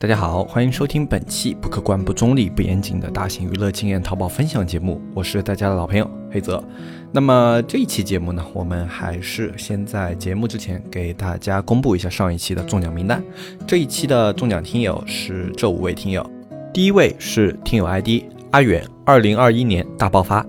[0.00, 6.62] 大家好，欢迎收听本期不客观、不中立、不严谨的大型娱乐经验淘宝分享节目，我是大家的老朋友黑泽。
[7.10, 13.20] 那么这一期节目呢，我们还是先在节目之前给大家公布一下上一期的中奖名单。
[13.66, 16.24] 这一期的中奖听友是这五位听友，
[16.72, 18.22] 第一位是听友 ID
[18.52, 20.46] 阿远，二零二一年大爆发；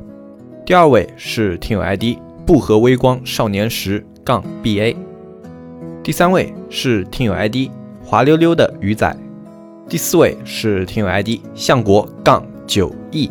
[0.63, 4.95] 第二位是听友 ID 不和微光少年时杠 BA；
[6.03, 7.71] 第三位是听友 ID
[8.03, 9.17] 滑溜溜的鱼仔。
[9.89, 13.27] 第四位是听友 ID 相国杠九亿，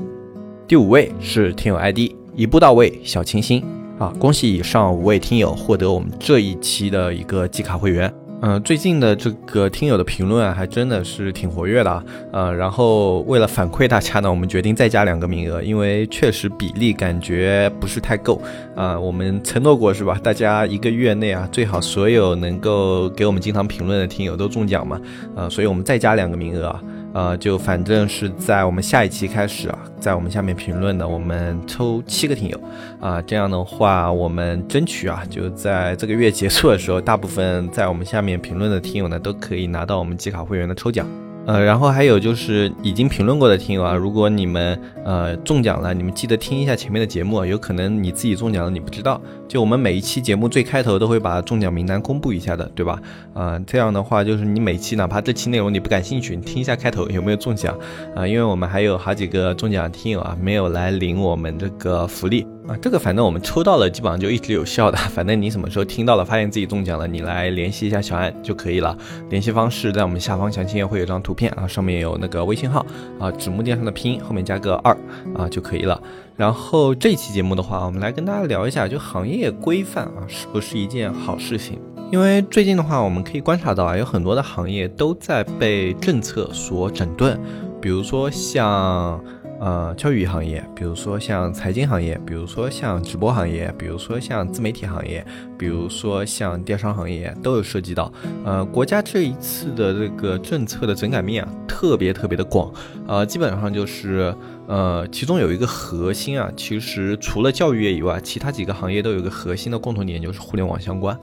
[0.67, 3.63] 第五位是听友 ID 一步到位小清新
[3.97, 4.13] 啊！
[4.19, 8.13] 恭喜以上五位听友获得我们这一期的一个季卡会员。
[8.41, 12.05] 嗯，最近的这个听友的评论啊，还真的是挺活跃的。
[12.33, 18.41] 呃，然后为了反馈大家呢，我们决定再加两个名额，因为确实比例感觉不是太够。
[18.77, 20.17] 啊，我们承诺过是吧？
[20.23, 25.01] 大家一个月内啊，最好所有能够给我们经常评论的听友都中奖嘛。
[25.35, 26.81] 啊，所以我们再加两个名额啊。
[27.19, 32.61] 呃，就反正是在我们下一期开始啊，在我们下面评论的，我们抽七个听友，
[33.01, 41.09] 啊，这样的话，我们争取啊，就在这个月结束的时候，大部分在我们下面评论的听友呢，都可以拿到我们季卡会员的抽奖。
[41.49, 49.19] 呃，然后还有就是已经评论过的听友啊，如果你们呃中奖了，你们记得听一下前面的节目，有可能你自己中奖了你不知道，
[49.49, 53.01] 就我们每一期节目最开头都会把中奖名单公布一下的，对吧？
[53.33, 57.75] 啊，这样的话就是你每期哪怕这期内容你不感兴趣，你听一下开头有没有中奖
[58.15, 58.29] 啊？
[58.29, 62.47] 因为我们还有好几个中奖听友啊没有来领我们这个福利。
[62.69, 64.99] 啊，这个反正我们抽到了，基本上就一直有效的。
[65.09, 68.95] 反正你什么时候听到了，发现自己中奖了，你来联系一下小安就可以了。
[69.31, 72.85] 联系方式在我们下方详情页会有张图片啊，上面有那个微信号
[73.19, 74.95] 啊，纸木店上的拼音后面加个二
[75.35, 75.99] 啊就可以了。
[76.37, 81.79] 然后这期节目的话，我们来跟大家聊一下，就行业规范啊，是不是一件好事情？
[82.13, 87.41] 因为最近的话，我们可以观察到啊，有很多的行业都在被政策所整顿，
[87.81, 89.19] 比如说像。
[89.61, 95.25] 呃，教育行业，比如说像财经行业，比如说像直播行业，比如说像自媒体行业，
[95.59, 98.13] 比如说像电商行业，都有涉及到。
[98.45, 102.73] 呃，国家这一次的这个政策的整改面啊，特别特别的广，
[103.07, 104.35] 呃，基本上就是。
[104.69, 111.19] 呃，其中有一个核心啊，其实除了教育业以外，其他几个行业都有一个核心的共同点，就是互联网相关。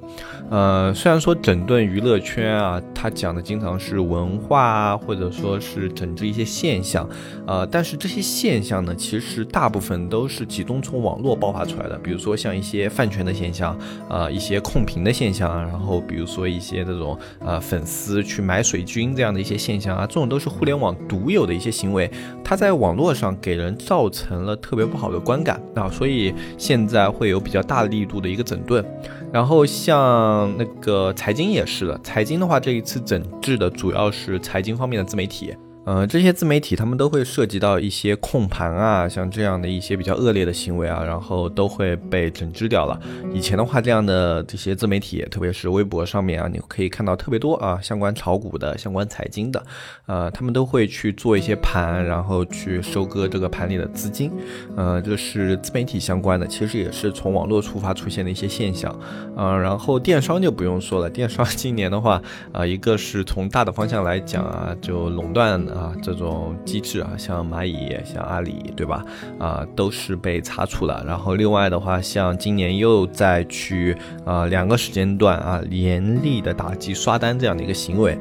[0.50, 7.07] 呃，虽然说整顿娱乐圈啊，它讲的经常是文化啊，或者说是整治一些现象，
[7.45, 11.95] 呃，但是这些现象呢，其实大部分都是集中从网络爆发出来的。
[12.00, 13.78] 比如说像一些饭圈的现象，
[14.09, 22.09] 呃，一些控评的现象啊，然后比如说一些这种呃粉丝去买水军这样的一些现象啊，这种都是互联网独有的一些行为，
[22.44, 23.34] 它在网络上。
[23.41, 28.84] 给人造成了特别不好的观感啊，所以现在会有比较大力度的一个整顿。
[29.31, 35.53] 然后像那个财经也是的，财经的话，这一次整治的主要是财经方面的自媒体。
[35.85, 43.00] 呃，这些自媒体他们都会涉及到一些控盘啊，像这样的一些比较恶劣的行为啊，然后都会被整治掉了。
[43.31, 49.63] 以前的话，这样的这些自媒体，特别是微博上面啊，你可以看到特别多啊，相关炒股的、相关财经的，
[50.07, 54.31] 呃，他们都会去做一些盘，然后去收割这个盘里的资金。
[54.75, 58.91] 呃，这是自媒体相关的，其实也是从网络出发出现的一些现象。
[59.38, 62.19] 呃，然后电商就不用说了，电商 今年的话，
[62.52, 65.75] 啊，一个是从大的方向来讲啊，就垄断了。
[65.75, 69.03] 啊，这种机制啊，像蚂蚁、像阿里，对吧？
[69.38, 71.03] 啊，都是被查处了。
[71.06, 78.18] 然后另外的话，像今年又再去啊两个时间段啊，严厉的打击刷单这样的一个行为。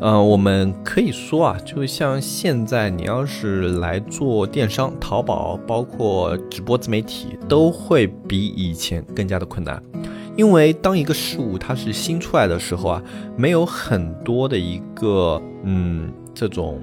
[0.00, 9.80] 呃，我们可以说啊，就像现在你要是来做电商、淘宝，包括直播自媒体，都会比以前更加的困难。
[10.36, 13.02] 因为当一个事物它是新出来的时候啊，
[13.36, 16.12] 没有很多的一个嗯。
[16.34, 16.80] 这种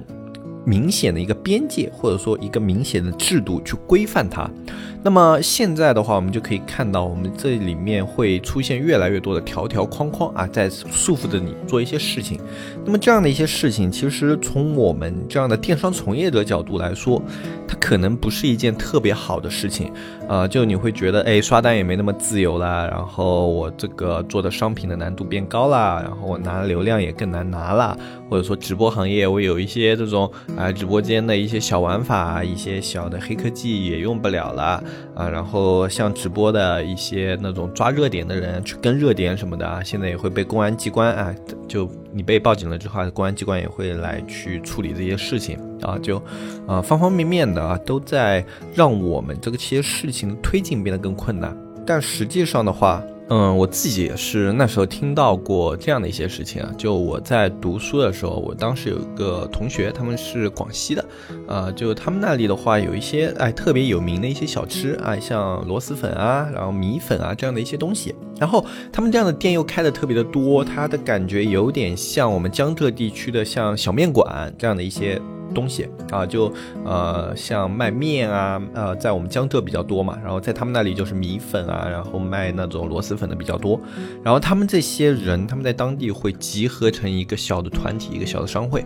[0.66, 4.50] 明显的一个边界，或者说一个明显的制度去规范它。
[5.04, 12.40] 那么现在的话，我们就可以看到，我们这里面会出现越来越多的条条框框啊，在束缚着你做一些事情。
[12.86, 17.20] 那么这样的一些事情，其实从我们这样的电商从业者角度来说，
[17.68, 19.92] 它可能不是一件特别好的事情。
[20.28, 27.98] 呃，就你会觉得，哎，刷单也没那么自由啦，然后我这个做的商品的难度变高啦，然后我拿流量也更难拿啦，
[28.30, 34.84] 或者说直播行业我有一些这种啊直播间的一些小玩法，一些小的黑科技也用不了了。
[35.16, 41.36] 啊，然后像直播的一些那种抓热点的人去跟热点什么的啊，现在也会被公安机关啊，
[41.68, 46.18] 就你被报警了之后，公安机关也会来去处理这些事情啊，就
[46.68, 48.44] 啊方方面面的啊都在
[48.74, 51.56] 让我们这个些事情的推进变得更困难。
[51.86, 56.70] 但实际上的话，嗯，我自己也是那时候听到过这样的一些事情啊。
[56.78, 61.06] 就我在读书的时候，我当时有一个同学，他们是广西的，
[61.48, 68.14] 呃，就他们那里的话，有一些哎特别有名的一些小吃啊，像螺蛳粉啊，然后米粉啊这样的一些东西。
[68.38, 75.22] 然后他们这样的店又开的特别的多，它的感觉有点像我们江浙地区的像小面馆这样的一些。
[75.54, 76.52] 东西啊，就
[76.84, 83.80] 呃像卖面啊，呃在我们江浙比较多嘛，然后在他们那里就是米粉啊，然后卖那种螺蛳粉的比较多，
[84.24, 88.84] 然后他们这些人他们在当地会集合成一个小的团体，一个小的商会，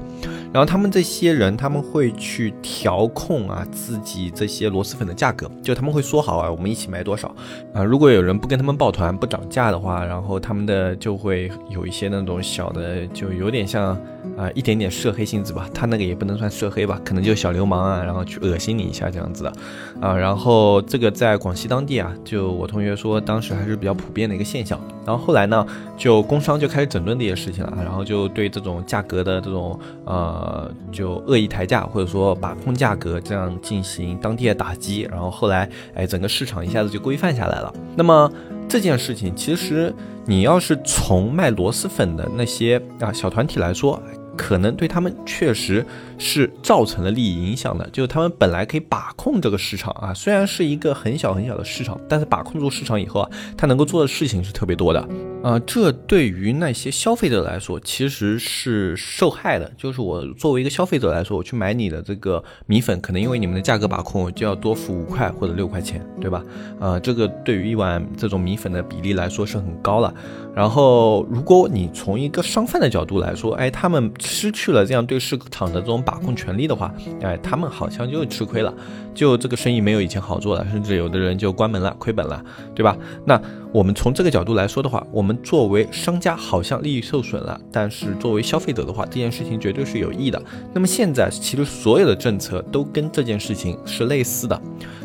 [0.53, 7.27] 然后他们这些人他们会去调控啊自己这些螺蛳粉的价格，就他们会说好啊，我们一起卖多少
[7.73, 13.97] 啊，如果有人不跟他们抱团不涨价的话，然后他们的就会有一些那种小的，就有点像。
[14.37, 19.53] 啊，一点点涉黑性质吧，他那个也不能算涉黑吧，可能就小流氓啊，然后去恶心你一下这样子的，
[20.01, 25.65] 啊，然后这个在广西当地啊，就我同学说当时还是比较普遍的一个现象，然后后来呢，
[25.97, 37.73] 就工商就开始整顿这些事情了，然后就对这种价格的这种呃，就恶意抬价或者说把控价格这样进行当地的打击，然后后来哎，整个市场一下子就规范下来了。
[37.95, 38.29] 那么
[38.67, 39.93] 这件事情其实
[40.25, 44.01] 你要是从卖螺蛳粉的那些啊小团体来说，
[44.37, 45.85] 可能对他们确实
[46.17, 55.07] 是造成了利益影响的，就是他们本来可以把控这个市场啊，虽然是一个很小很小的市场，但是把控住市场以后啊，他能够做的事情是特别多的。
[55.45, 59.71] 啊，这对于那些消费者来说其实是受害的。
[59.77, 66.43] 就是我作为一个消费者来说，我去买你的这个米粉，可能因为你们的价格把控，我就要多付五块或者六块钱，对吧？
[66.79, 70.11] 啊，这个对于一碗这种米粉的比例来说是很高了。
[70.55, 78.73] 然后，如果你从一个商贩的角度来说，哎，他们失去了这样对市场的这种把控权利的话，哎，他们好像就吃亏了，
[79.13, 82.43] 就这个生意没有以前好做了，甚至有的人就关门了，亏本了，
[82.73, 82.97] 对吧？
[83.25, 83.39] 那。
[83.75, 90.41] 我们从这个角度来说的话，我们作为商家好像利益受损了，但是作为消费者的话，这件事情绝对是有益的。
[90.73, 94.61] 那么现在其实所有的政策都跟这件事情是类似的。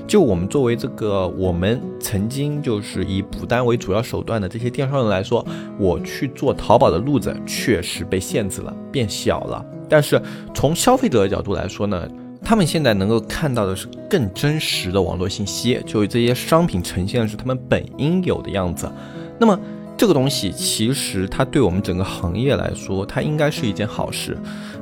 [0.06, 5.46] 就我们作为这个我们曾经就是以补单为主要手段的这些电商人来说，
[5.78, 9.64] 我去做淘宝的路子确实被限制了，变小了。
[9.88, 10.20] 但是
[10.52, 12.08] 从消费者的角度来说呢？
[12.42, 18.90] 他们现在能够看到的是更真实的网络信息，就这些商品呈现的是他们本应有的样子。
[19.38, 19.60] 那么
[20.00, 24.34] 这个东西其实它对我们整个行业来说，它应该是一件好事。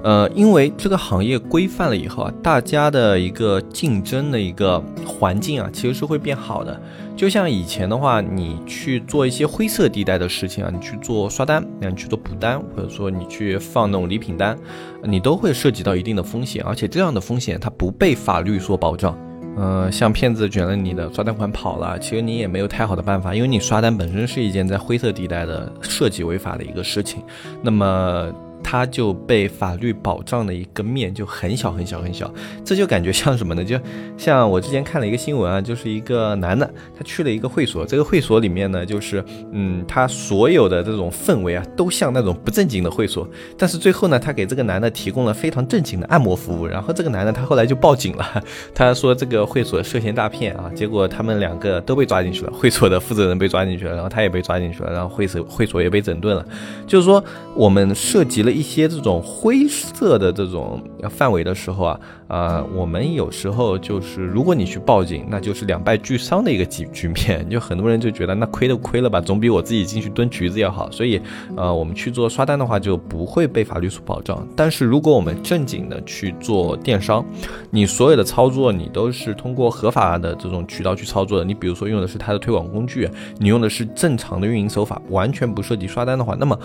[0.04, 6.80] 呃，因为这个行业规范了以后啊，大家的一个竞争的一个环境啊，其实是会变好的。
[7.16, 14.56] 就像以前的话，你去做一些灰色地带的事情啊，你去做刷单，那你去做补单，或者说你去放那种礼品单，
[15.02, 19.18] 你都会涉及到一定的风险，而且这样的风险它不被法律所保障。
[19.58, 27.22] 呃，像骗子卷了你的刷单款跑了，其实你也没有太好的办法，因为你刷单本身是一件在灰色地带的涉及违法的一个事情，
[27.62, 28.32] 那么。
[28.70, 32.30] 他就被法律保障的一个面就很小很小很小，
[32.62, 33.64] 这就感觉像什么呢？
[33.64, 33.80] 就
[34.18, 43.26] 像我之前看了一个新闻啊，就是一个男的，他去了一个会所，这个会所里面呢，就是嗯，他所有的这种氛围啊，都像那种不正经的会所。
[43.56, 48.44] 但是最后呢，他给这个男的提供了非常正经的按摩服务，然后这个男的他后来就报警了，
[48.74, 56.44] 他说这个会所涉嫌诈骗啊，结果他们两个都被抓进去了，会所的负责人被抓进去了，然后他也被抓进去了，然后会所会所也被整顿了。
[56.86, 57.24] 就是说
[57.54, 58.57] 我们涉及了。
[58.58, 67.48] 一些这种灰色的这种范围的时候啊，啊，我们有时候就是，如果你去报警，那就是两败俱伤的一个局局面。
[67.48, 70.90] 就很多人就觉得，那亏都亏了吧，总比我自己进去蹲局子要好。
[70.90, 71.20] 所以，
[71.56, 74.44] 呃，我们去做刷单的话，就不会被法律所保障。
[74.56, 77.24] 但是，如果我们正经的去做电商，
[77.70, 81.44] 你所有的操作，你都是通过合法的这种渠道去操作的。
[81.44, 86.58] 你比如说用的是它的推广工具，你用的是正常的运营手法，完全不涉及刷单的话，那么。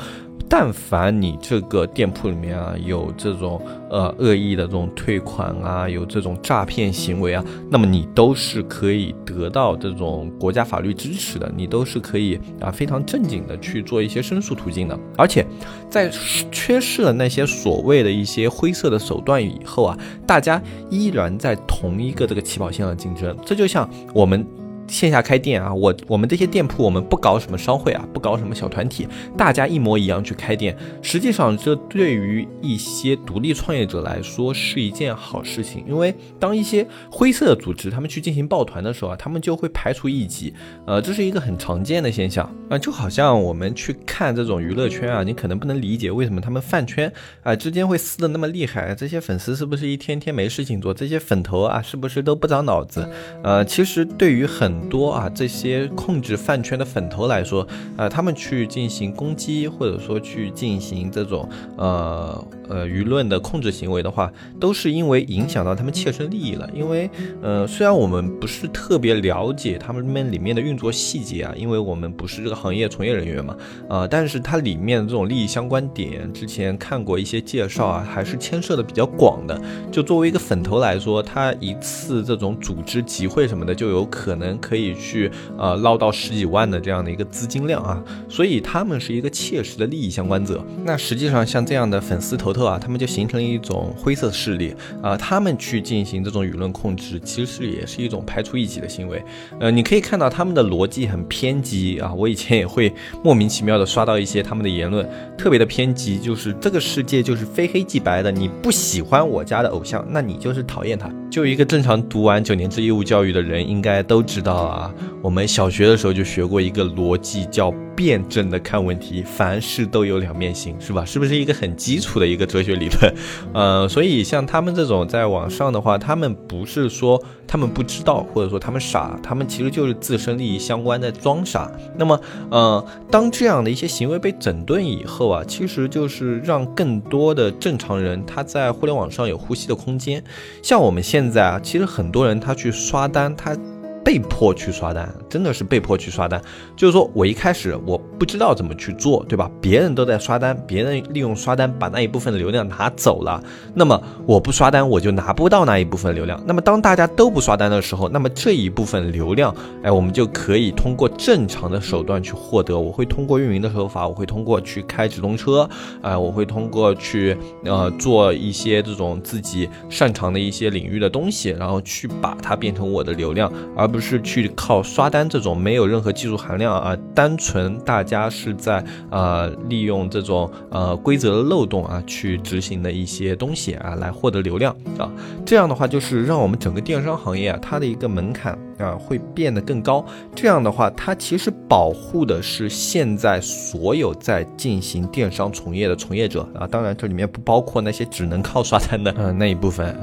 [0.49, 3.59] 但凡你这个店铺里面啊有这种
[3.89, 14.99] 呃恶意的这种退款啊，有这种诈骗行为啊，那么你都是可以得到这种国家法律支持的，你都是可以啊非常正经的去做一些申诉途径的。
[15.17, 15.45] 而且
[15.89, 16.09] 在
[16.51, 19.97] 缺失了那些所谓的一些灰色的手段以后啊，
[20.27, 23.35] 大家依然在同一个这个起跑线上竞争。
[23.45, 24.45] 这就像我们。
[24.87, 30.75] 线下开店啊，我我们这些店铺，我们不搞什么商会啊，不搞什么小团体，大家一模一样去开店。
[31.01, 40.53] 实际上，这对于一些独立创业者来说是一件好事情，因为当一些灰色的组织他们去进行抱团的时候啊，他们就会排除异己，
[40.85, 47.11] 呃，这是一个很常见的现象啊，就好像我们去看这种娱乐圈啊，你可能不能理解为什么他们饭圈
[47.43, 50.93] 啊之间会撕的那么厉害，这些粉丝是不是一天天没事情做？
[50.93, 53.07] 这些粉头啊，是不是都不长脑子？
[53.43, 57.65] 呃，其实对于很很多啊这些控制饭圈的粉头来说，
[57.95, 66.67] 呃，他们去进行攻击，或者说去进行这种呃呃舆论的控制行为的话，都是因为影响到他们切身利益了。
[66.73, 67.09] 因为
[67.41, 73.55] 呃，虽然我们不是特别了解他们们里面的运作细节啊，因为我们不是这个行业从业人员嘛，
[73.87, 79.61] 啊，但是它里面的这种利益相关点，之前看过一些介绍啊，还是牵涉的比较广的。
[79.91, 90.63] 就作为一个粉头来说，他一次这种组织集会什么的，就有可能可以去呃捞到十几万的这样的一个资金量啊，所以他们是一个切实的利益相关者。
[90.83, 99.23] 那实际上像这样的粉丝头头啊，他们就形成了一种灰色势力啊，他们去进行这种舆论控制，其实也是一种排除异己的行为。
[99.59, 102.93] 呃，你可以看到他们的逻辑很偏激啊，我以前也会
[103.23, 111.09] 莫名其妙的刷到一些他们的言论，特别的偏激，就是这个世界就是非黑即白的，你不喜欢我家的偶像，那你就是讨厌他。
[111.29, 114.93] 就一个正常读完九年制义务教育的人，应该都知道啊。
[115.21, 121.03] 我们小学的时候就学过一个逻辑，叫辩证的看问题，凡事都有两面性，是吧？
[121.05, 123.13] 是不是一个很基础的一个哲学理论？
[123.53, 131.71] 呃，所以像他们这种在网上的话，他们不是说他们不知道，或者说他们傻，他们其实就是自身利益相关的装傻。
[131.97, 132.19] 那么，
[132.49, 140.23] 呃，当这样的一些行为被整顿以后啊，其实就是让更多的正常人他在互联网上有呼吸的空间。
[140.61, 143.55] 像我们现在啊，其实很多人他去刷单，他。
[144.03, 146.41] 被迫去刷单，真的是被迫去刷单。
[146.75, 149.49] 就是说我一开始我不知道怎么去做，对吧？
[149.61, 153.41] 别人都在刷单，别人利用刷单把那一部分流量拿走了。
[153.73, 156.41] 那么我不刷单，我就拿不到那一部分流量。
[156.45, 162.77] 那么当大家都不刷单的时候，那么这一部分流量，哎，我们就可以通过正常的手段去获得。
[162.77, 165.69] 我会通过运营的手法，我会通过去开直通车，
[166.01, 173.92] 啊，我会通过去呃做一些这种自己擅长的一些领域的东西，然后去把它变成我的流量，而。
[173.93, 185.11] 不是去靠刷单这种没有任何技术含量啊，单纯大家是在呃利用这种呃规则的漏洞啊去执行的一些东西啊来获得流量啊，
[185.45, 190.03] 这样的话就是让我们整个电商行业啊它的一个门槛啊会变得更高。
[190.33, 199.95] 这样的话，它其实保护的是现在所有在进行电商从业的从业者啊，当然这里面不包括那些只能靠刷单的呃那一部分。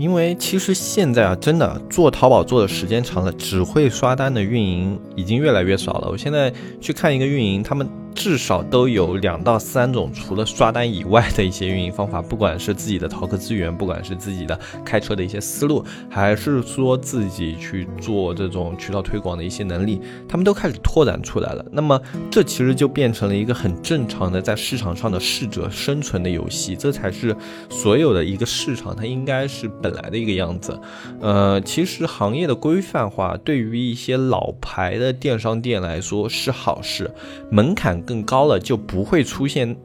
[0.00, 6.08] 因为其实现在啊，真的做淘宝做的时间长了，只会刷单的运营已经越来越少了。
[6.10, 7.86] 我现在去看一个运营，他们。
[8.14, 21.64] 至少都有两到三种，除了刷单以外的一些运营方法，不管是自己的淘客资源，不管是自己的开车的一些思路，还是说自己去做这种渠道推广的一些能力，他们都开始拓展出来了。
[21.70, 22.00] 那么
[22.30, 27.34] 这其实就变成了一个很正常的在市场上的适者生存的游戏，这才是
[27.68, 30.78] 所有的一个市场它应该是本来的一个样子。
[31.20, 37.10] 呃，其实行业的规范化对于一些老牌的电商店来说是好事，
[37.50, 37.99] 门槛。
[38.00, 39.76] 更高了，就不会出现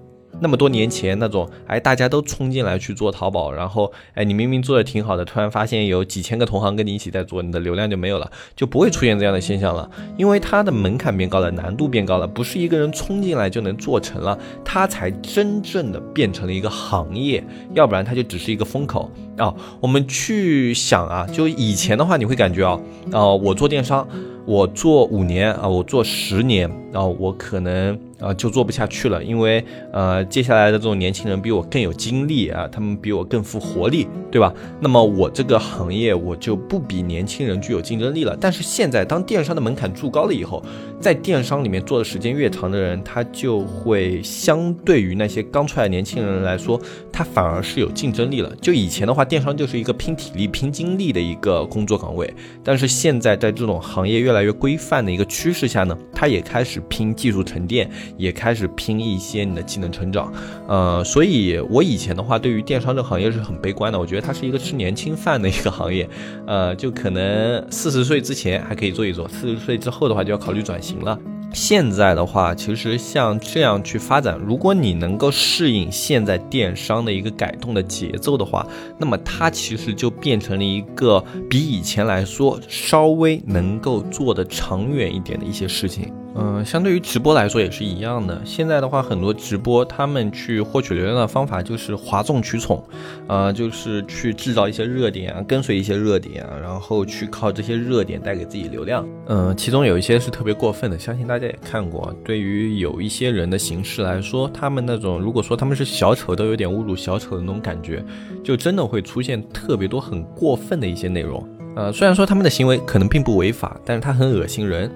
[0.41, 17.41] 那么多年前那种，哎，大家都冲进来去做淘宝，然后，哎，你明明做的挺好的，突然发现有几千个同行跟你一起在做，你的流量就没有了，就不会出现这样的现象了，因为它的门槛变高了，难度变高了，不是一个人冲进来就能做成了，它才真正的变成了一个行业，
[17.73, 19.55] 要不然它就只是一个风口啊。
[19.79, 22.77] 我们去想啊，就以前的话，你会感觉啊，
[23.13, 24.05] 啊，我做电商。
[24.47, 34.53] 我做五年啊，我做十年啊，我可能啊就做不下去了，因为呃接下来的这种年轻人比我更有精力啊，他们比我更富活力，对吧？
[34.79, 38.37] 那么我这个行业我就不比年轻人具有竞争力了。
[38.39, 40.63] 但是现在当电商的门槛筑高了以后，
[40.99, 46.79] 在电商里面做的时间越长的人，他就会相对于那些刚出来的年轻人来说，
[47.11, 48.53] 他反而是有竞争力了。
[48.61, 60.31] 就以前的话，电商就是一个拼体力、拼精力的一个工作岗位，但是现在在这种行业越来越规范的一个趋势下呢，它也开始拼技术沉淀，也开始拼一些你的技能成长。
[60.67, 66.07] 呃，所以我以前的话，对于电商这个行业是很悲观的，我觉得它是一个吃年轻饭的一个行业。
[66.47, 71.17] 呃，就可能四十岁之前还可以做一做，四十岁之后的话就要考虑转型了。
[71.53, 86.11] 现在的话，其实像这样去发展，如果你能够适应现在电商的一个改动的节奏的话，那么它其实就变成了一个比以前来说稍微能够做得长远一点的一些事情。
[86.37, 88.41] 嗯，相对于直播来说也是一样的。
[88.43, 92.83] 现在的话，很多直播他们去获取流量的方法就是哗众取宠，
[93.27, 99.07] 呃，就是去制造一些热点啊，跟随一些热点啊，然后去靠这些热点带给自己流量。
[99.27, 102.13] 嗯，其中有一些是特别过分的，相信大家也看过。
[102.23, 108.03] 对于有一些人的形式来说，他们那种如果说他们是小丑，都有点侮辱小丑的那种感觉，
[108.43, 111.47] 就真的会出现特别多很过分的一些内容。
[111.75, 114.89] 呃，虽然说他们的行为可能并不违法，但是他很恶心人。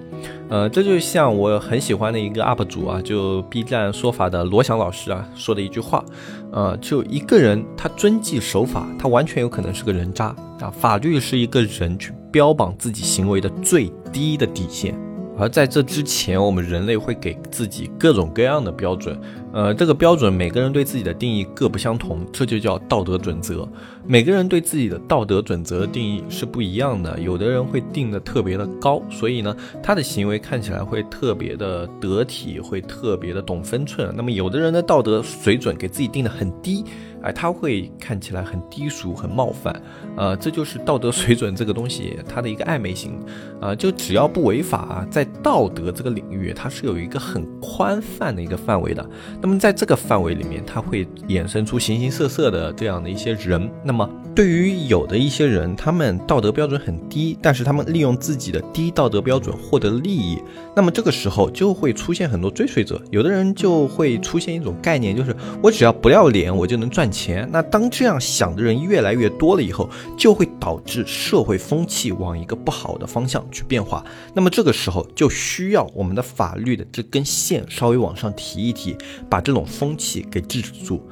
[0.48, 6.04] 呃，这就像我很喜欢的一个 UP 主啊，就 B 站说法的罗翔老师啊说的一句话，
[6.50, 10.70] 呃，就一个人他遵纪守法，他完全有可能是个人渣啊。
[10.70, 14.94] 法律是一个人去标榜自己行为的最低的底线。
[15.40, 19.18] 而在这之前，我们人类会给自己各种各样的标准，
[19.54, 23.66] 呃，这个标准每个人对自己的定义各不相同，这就叫道德准则。
[24.06, 34.12] 每个人对自己的道德准则的定义是不一样的，有的人会定的特别的高，所以呢，他的行为看起来会特别的得体，会特别的懂分寸。
[34.14, 36.84] 那么，有的人的道德水准给自己定的很低。
[37.22, 39.80] 哎，他会看起来很低俗、很冒犯，
[40.16, 43.18] 呃，这就是道德水准这个东西它的一个暧昧性，
[43.60, 49.06] 啊，就只要不违法，在道德这个领域，它是有一个很宽泛的一个范围的。
[49.42, 53.70] 那么在这个范围里面，它会衍生出形形色色的这样的一些人。
[53.84, 60.40] 那么对于有的一些人，他们道德标准很低，但是他们利用自己的低道德标准获得利益，
[60.74, 62.98] 那么这个时候就会出现很多追随者。
[63.10, 67.09] 有的人就会出现一种概念，就是我只要不要脸，我就能赚。
[67.10, 74.04] 钱，那当这样想的人越来越多了以后，就会导致社会风气往一个不好的方向去变化。
[74.34, 78.96] 那么这个时候就需要我们的法律的这根线稍微往上提一提，
[79.28, 81.02] 把这种风气给制止住。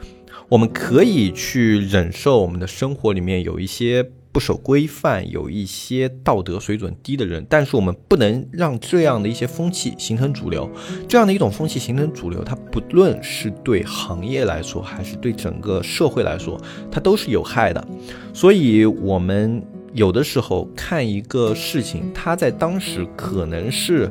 [0.48, 4.10] 我们可以去忍受我们的生活里面有一些。
[4.38, 10.70] 不守规范，有一些道德水准低的人，但是我们不能让这样的一些风气形成主流。
[11.08, 16.56] 这样的一种风气形成主流，它不论是对行业来说，还是对整个社会来说，
[16.88, 17.84] 它都是有害的。
[18.32, 19.60] 所以，我们
[19.92, 24.08] 有的时候看一个事情，它在当时可能是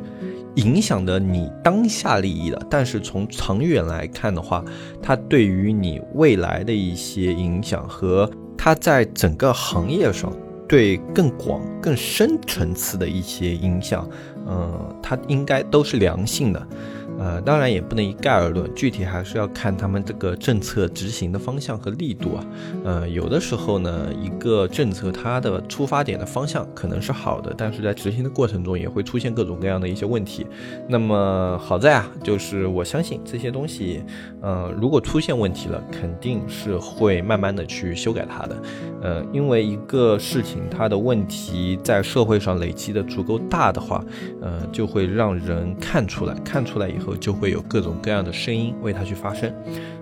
[0.55, 4.62] 影响的你当下利益的，但是从长远来看的话，
[5.01, 8.29] 它对于你未来的一些影响和。
[8.58, 10.34] 它在整个行业上
[10.68, 14.10] 对更广、更深层次的一些影响，
[14.48, 16.68] 嗯，它应该都是良性的。
[17.17, 22.45] 呃，当然也不能一概而论，具体还是要看他们这个政策执行的方向和力度啊。
[22.83, 30.45] 呃，有的时候呢，一个政策它的出发点的方向可能是好的，但是在执行的过程中也会出现各种各样的一些问题。
[30.88, 34.03] 那么好在啊，就是我相信这些东西，
[34.41, 38.62] 呃，如果出现问题了，肯定是会慢慢的去修改它的。
[39.01, 44.03] 呃，因为一个事情它的问题在社会上累积的足够大的话，
[44.39, 47.07] 呃，就会让人看出来，看出来以后。
[47.15, 49.54] 就会有各种各样的声音为它去发声，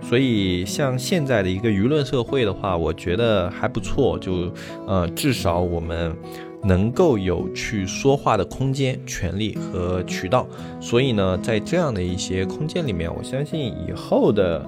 [0.01, 4.17] 所以像现在的一个舆论社会的话，我觉得还不错。
[4.17, 4.51] 就
[4.87, 6.15] 呃，至少我们
[6.63, 10.47] 能够有去说话的空间、权利和渠道。
[10.79, 14.65] 所以呢，在这样的一些空间里面，我相信以后的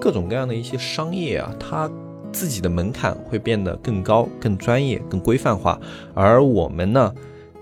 [0.00, 1.90] 各种各样的一些商业啊，它
[2.30, 5.80] 自己的门槛会变得更高、更专业、更规范化，
[6.14, 7.12] 而我们呢？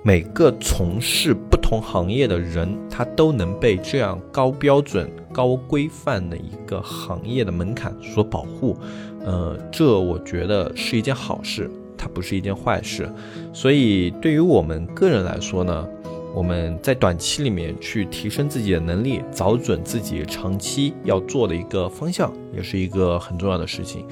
[0.02, 8.76] 每个从事不同行业的人，他都能被这样高标准、高规范的一个行业的门槛所保护。
[9.24, 13.12] 呃，这我觉得是一件好事，它不是一件坏事。
[13.52, 15.86] 所以，对于我们个人来说呢，
[16.32, 24.06] 我们在短期里面去提升自己的能力，找准自己长期要做的一个方向，也是一个很重要的事情。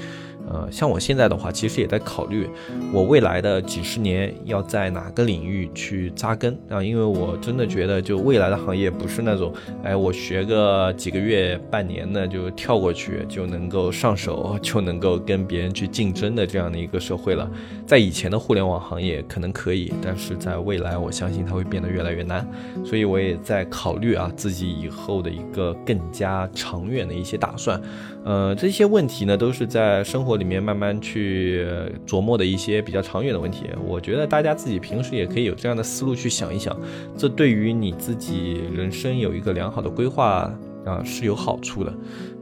[0.49, 2.49] 呃，像我现在的话，其实也在考虑
[2.93, 17.51] 我未来的几十年要在哪个领域去扎根啊，因为我真的觉得，就未来的行业不是那种，哎，我学个几个月、半年的就跳过去就能够上手，就能够跟别人去竞争的这样的一个社会了。
[17.87, 22.47] 在以前的互联网行业可能可以，但是在未来，我相信它会变得越来越难。
[22.85, 27.81] 所以我也在考虑啊，自己以后的一个更加长远的一些打算。
[28.25, 31.67] 呃，这些问题呢，都是在生活里面慢慢去
[32.07, 33.65] 琢磨的一些比较长远的问题。
[33.87, 36.79] 我觉得大家自己平时也可以有这样的思路去想一想，
[37.17, 40.53] 这对于你自己人生有一个良好的规划
[40.85, 41.93] 啊是有好处的。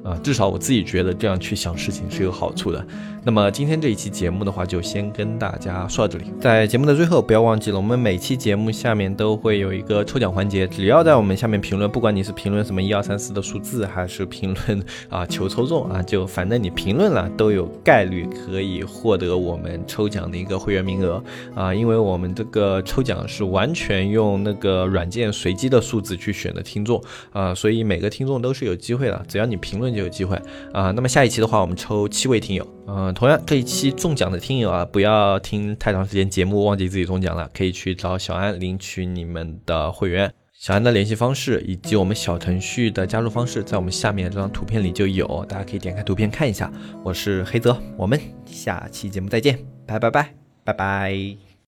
[0.05, 2.87] 啊，至少我自己觉得这样去想事情是有好处的。
[3.25, 6.31] 那么今天这一期节目的话，就先跟大家说到这里。
[6.39, 21.75] 在节目的最后，不要忘记了，我们每期节目下面都会有一个抽奖环节，只要在我们下面评论，不管你是评论什么一二三四的数字，还是评论啊求抽中啊，就反正你评论了，都有概率可以获得我们抽奖的一个会员名额啊。
[21.75, 29.95] 因为我们这个抽奖是完全用那个软件随机的数字去选的听众啊，所以每个听众都是有机会的，只要你评论。
[29.95, 30.37] 就有机会
[30.73, 30.91] 啊！
[30.91, 32.67] 那么下一期的话，我们抽七位听友。
[32.89, 40.33] 嗯，同样这一期中奖的听友啊，不要听太长时间节目忘记自己中奖了，可以去找小安领取你们的会员。
[40.53, 46.73] 小安的联系方式以及我们小程序的加入方式，在我们下面这张图片里就有，大家可以点开图片看一下。
[47.03, 51.54] 我是黑泽，我们下期节目再见，拜拜拜拜拜。